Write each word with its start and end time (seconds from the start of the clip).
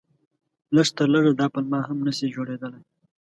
لږ 0.75 0.87
تر 0.97 1.07
لږه 1.13 1.31
دا 1.39 1.47
پلمه 1.53 1.79
هم 1.87 1.97
نه 2.05 2.11
شي 2.17 2.27
جوړېدلای. 2.35 2.83